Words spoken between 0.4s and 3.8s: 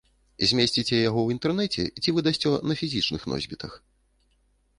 Змесціце яго ў інтэрнэце ці выдасце на фізічных носьбітах?